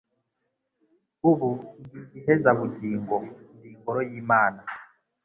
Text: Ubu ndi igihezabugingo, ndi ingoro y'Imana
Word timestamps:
Ubu 1.29 1.49
ndi 1.81 1.97
igihezabugingo, 2.03 3.15
ndi 3.55 3.67
ingoro 3.71 3.99
y'Imana 4.09 4.61